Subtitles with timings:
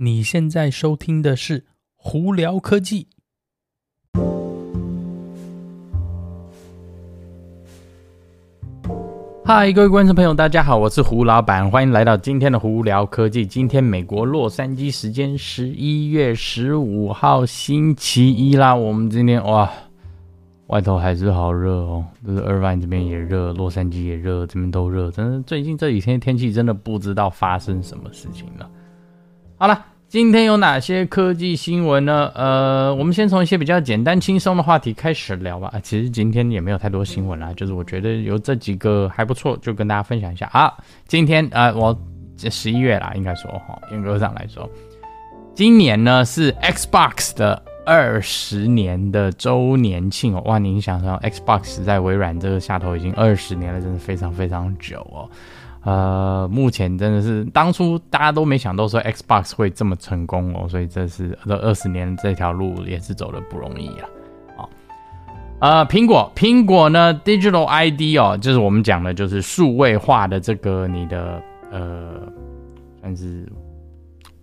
[0.00, 1.58] 你现在收听的是
[1.96, 3.08] 《胡聊科技》。
[9.44, 13.44] 嗨，各位观众朋友，大家好，我是胡老板，欢迎来到今天的《胡聊科技》。
[13.48, 19.68] 今天美国洛杉矶时间十一月十五号星期一啦，我们今天哇，
[20.68, 28.70] 外头还是好热哦，就是二湾这边也热，洛杉矶也热，这边都热，真的最近这几天天气真的不知道发生什么事情了。
[29.60, 32.30] 好了，今天有哪些科技新闻呢？
[32.36, 35.72] 呃，我们先从一些比较简单轻松的话题开始聊吧。
[35.82, 40.72] 其实今天也没有太多新闻啦，就是我觉得有这几个还不错，就跟大家分享一下啊。
[41.08, 41.98] 今天呃，我
[42.36, 44.70] 十一月啦，应该说哈，严格上来说，
[45.56, 50.42] 今年呢是 Xbox 的二十年的周年庆哦。
[50.44, 55.28] 哇，您想想，Xbox 在微软这个下头已经二十年了，真的非常非常久哦。
[55.82, 64.08] 呃，目前真的是当初大家都没想到说 Xbox 会这么成功哦，所以这是这二十年这条路也是走的不容易啊。
[64.58, 64.68] 哦，
[65.60, 72.20] 呃，苹果苹果呢，Digital ID 哦，就是我们讲的就是数位化的这个你的呃，
[73.00, 73.46] 算是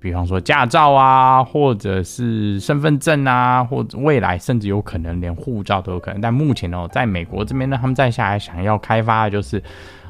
[0.00, 6.20] 比方说驾照啊，或者是身份证啊，或者未来甚至有可能连护照都有可能。
[6.20, 9.62] 但目前哦，在美国这边呢，他们在下来想要开发的就是。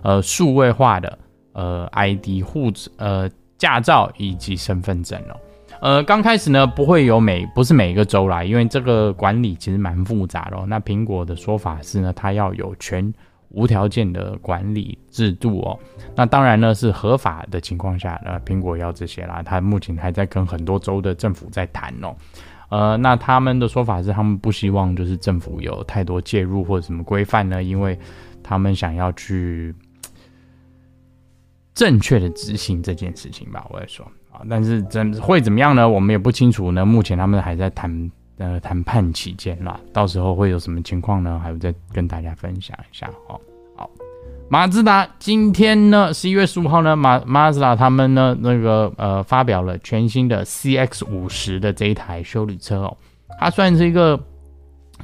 [0.02, 1.18] 呃，数位化的
[1.52, 5.34] 呃 ID 护呃驾照以及身份证哦，
[5.80, 10.64] 呃，刚开始呢不会有每不是每一个州来，因为这个管理其实蛮复杂的哦。
[10.68, 13.12] 那苹果的说法是呢，它要有全
[13.50, 15.78] 无条件的管理制度哦。
[16.14, 19.42] 那当然呢是合法的情况下，呃，苹果要这些啦。
[19.42, 22.14] 它目前还在跟很多州的政府在谈哦。
[22.68, 27.98] 呃，那他们的说法是，他们不希望就是政府有太多介入或者什么规范呢，因为
[28.42, 29.74] 他们想要去。
[31.74, 34.02] 正确的执行这件事情吧，我也说
[34.32, 35.86] 啊，但是怎会怎么样呢？
[35.86, 36.86] 我们也不清楚呢。
[36.86, 41.40] 目前他们还在谈呃谈判期间啦，到时候会有什么情况呢？
[41.42, 43.40] 还会再跟大家分享一下哦。
[43.76, 43.90] 好，
[44.48, 52.96] 马自达今天呢，十一月十五号呢，马马自达他们呢那个呃发表了全新的 CX 五十的这一台修理车哦，
[53.38, 54.18] 它算是一个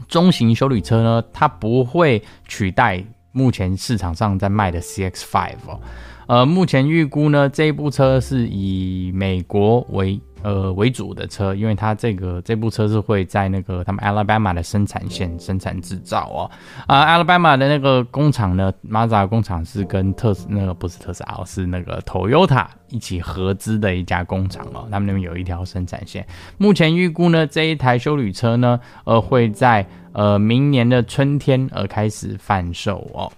[0.09, 5.81] 中型修理车呢，它不会取代目前市场上在卖的 CX Five 哦。
[6.28, 16.50] 呃，目前预估呢，这一部车是以美国为呃为主的车，因为它这个这部车是会在那个他们 Alabama 的生产线生产制造哦。
[16.86, 24.86] 啊，Alabama 的那个工厂呢，马自达工厂是跟特斯那个不是特斯拉，是那个 Toyota 一起合资的一家工厂哦。
[24.91, 26.26] 他们那边有一条生产线。
[26.59, 33.32] 目前预估呢，这一台修旅车呢，呃，会在呃明年的春天而开始贩售哦。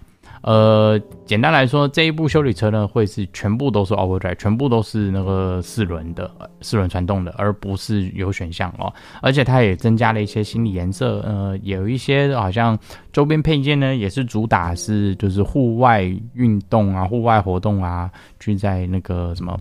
[0.45, 6.29] 呃，简单来说，这一部修理车呢，会是全部都是 All Drive，全部都是那个四轮的，
[6.61, 8.93] 四轮传动的，而不是有选项哦。
[9.23, 12.77] 而且它也增加了一些新的颜色，呃，有一些好像
[13.11, 16.03] 周边配件呢，也是主打是就是户外
[16.35, 19.59] 运动啊、户外活动啊，去在那个什么，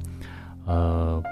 [0.66, 1.22] 呃。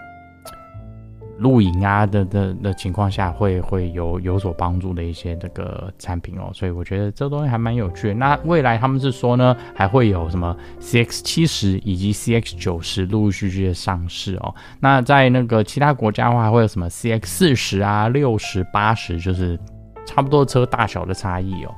[1.42, 8.14] 露营啊的的的情况下会，会有有所帮助的一些这个产品哦，所以我觉得这东西还蛮有趣的。
[8.14, 14.54] 那未来他们是说呢，还会有什么 CX 七十以及 CX 九十陆陆续续的上市哦。
[14.80, 19.58] 那在那个其他国家的话，还会有什么 CX 四十啊、六十、八十，就是
[20.06, 21.74] 差不多车大小的差异哦。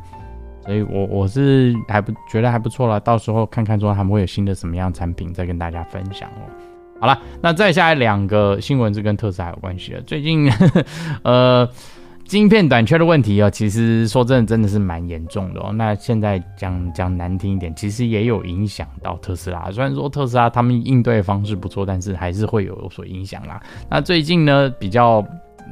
[0.65, 6.74] 所以我我是还不觉得还不错了，到时候看看说他们会有新的什么样产品再跟大家分享哦。
[7.05, 10.01] 好了，那再下来两个新闻是跟特斯拉有关系的。
[10.07, 10.85] 最近，呵呵
[11.23, 11.71] 呃，
[12.25, 15.71] 晶片短缺的问题啊、其实说真的，真的是蛮严重的哦。
[15.71, 19.71] 那现在讲讲难听一点，其实也有影响到特斯拉。
[19.71, 23.63] 虽然说特斯拉他们应对方式不错，但是还是会有所影响啦。
[23.91, 25.23] 那最近呢，比较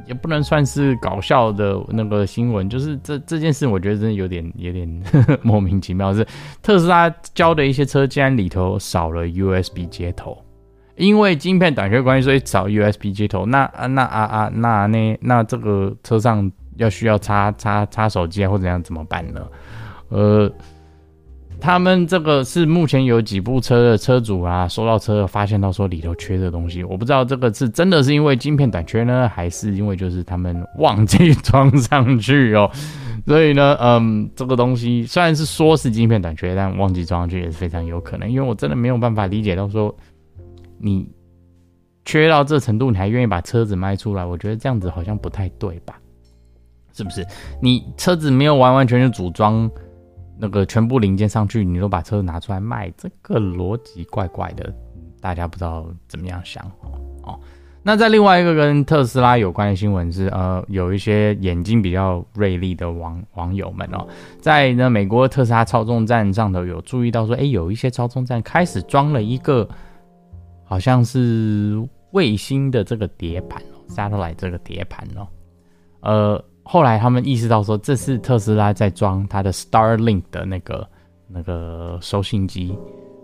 [0.05, 6.23] 也不能算是搞笑的那个新闻，就是这这件事，我觉得真的有点有点呵呵莫名其妙，是
[6.61, 10.37] 特斯拉交的一些车竟然里头少了 USB 接头。
[10.95, 13.45] 因为晶片短缺关系，所以找 USB 接头。
[13.47, 19.41] 那啊，那啊啊，那那那这个车上要需要插插插手机啊，或者怎样怎么办呢？
[20.09, 20.51] 呃，
[21.59, 32.69] 他们这个是目前有几部车的车主啊，收到车发现到说里头缺的东西，我不知道这个是真的是因为晶片短缺呢，还是因为就是他们忘记装上去哦。
[33.25, 38.29] 所以呢，嗯，这个东西虽然是说是晶片短缺，但忘记装上去也是非常有可能。
[38.29, 39.95] 因为我真的没有办法理解到说。
[40.79, 41.09] 你
[42.05, 44.25] 缺到这程度，你还愿意把车子卖出来？
[44.25, 45.99] 我觉得这样子好像不太对吧？
[46.93, 47.25] 是不是？
[47.61, 49.69] 你车子没有完完全全组装
[50.37, 54.73] 那个全部零件上去，你都把车子拿出来卖，这个逻辑怪怪的，
[55.21, 56.63] 大家不知道怎么样想
[57.23, 57.39] 哦。
[57.85, 64.07] 那在另外一个跟特斯拉有关的新闻是，呃，有一些眼睛比较锐利的网网友们哦，
[64.39, 69.67] 在呢美国特斯拉超充站上头有注意到说，哎，有一些超充站开始装了一个
[70.73, 71.79] 好像是
[72.13, 75.27] 卫星的这个碟盘哦，satellite 这个碟盘哦，
[75.99, 80.89] 呃，后来他们意识到说，这是特斯拉在装它的 Starlink 的那个
[81.27, 82.75] 那个收信机，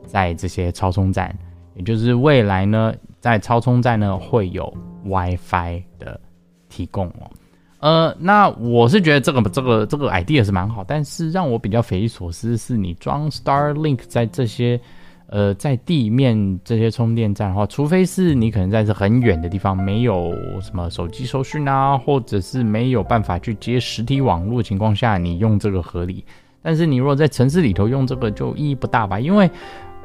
[0.05, 1.35] 在这些超充站，
[1.73, 2.93] 也就是未来呢。
[3.19, 4.71] 在超充站呢，会有
[5.05, 6.21] WiFi 的
[6.69, 7.31] 提供哦，
[7.79, 14.79] 呃，那我是觉得这个这个这个 idea 是蛮好，但是让我比较匪夷所思的是，你装 Starlink 在这些
[15.29, 26.25] 呃在地面这些充电站的话，除非是你可能在是很远的地方，没有什么手机收讯啊，或者是没有办法去接实体网络的情况下，你用这个合理。
[26.61, 29.49] 但是你如果在城市里头用这个，就意义不大吧，因为。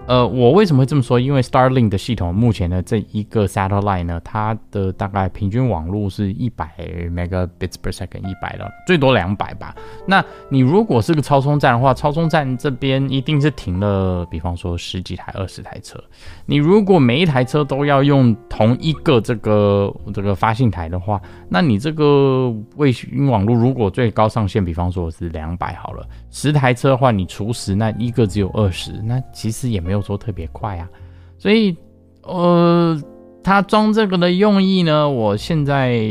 [0.07, 1.19] 呃，我为什么会这么说？
[1.19, 6.69] 因为 Starlink 的系统目前的这一个 satellite 呢，它的大概平均网络是一百
[7.11, 9.75] megabits per second，一百的，最多两百吧。
[10.07, 15.99] 那你如果是个超充站的话，超充站这边一定是停了，比方说十几台、二十台车。
[16.45, 21.19] 你如果每一台车都要用同一个这个这个发信台的话，
[21.49, 29.94] 那你这个卫星网络如果最高上限，比方说是两百好了，十台车的话，你除十，那一个只有二十，那其实也没有。
[29.95, 30.91] 没有说特别快啊，
[31.39, 31.77] 所以
[32.23, 33.01] 呃，
[33.45, 36.05] 他装这个的用意呢，我现在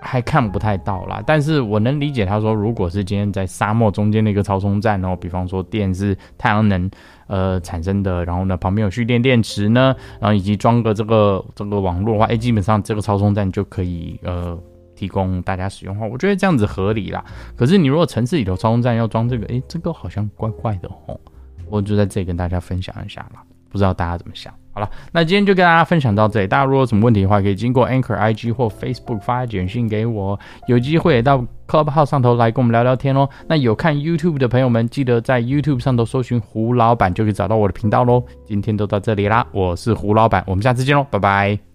[0.00, 1.22] 还看不太到啦。
[1.26, 6.90] 但是我能理解他说，如果是今天在沙漠中间的一个超充站哦，比方说电是太阳能
[7.26, 14.58] 呃产生的，然后呢旁边有蓄电电池呢，然后以及装个这个这个网络的话，哎，基本上这个超充站就可以呃
[14.96, 17.22] 提供大家使用的话，我觉得这样子合理啦。
[17.54, 21.20] 可是你如果城市里头超充站要装这个，哎，这个好像怪怪的哦。
[21.72, 23.40] 我就在这里跟大家分享一下了，
[23.70, 24.52] 不知道大家怎么想？
[24.74, 26.46] 好了，那今天就跟大家分享到这里。
[26.46, 33.26] 大家如果有什么问题的话，可以经过 Anchor IG 或 Facebook 发简讯给我，有机会也到 Clubhouse 上头来跟我们聊聊天哦。
[33.48, 38.22] 那有看 YouTube 的朋友们，记得在 YouTube 上头搜寻胡老板，就可以找到我的频道喽。
[38.46, 41.71] 今天都到这里啦，我是胡老板，我们下次见喽，拜拜。